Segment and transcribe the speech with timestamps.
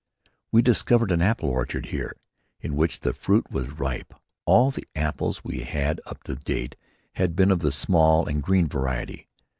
[0.51, 2.15] We discovered an apple orchard here,
[2.59, 4.15] in which the fruit was ripe.
[4.47, 6.75] All the apples we had had up to date
[7.13, 9.27] had been of the small and green variety.